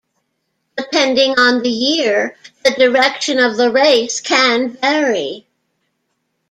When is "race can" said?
3.69-4.69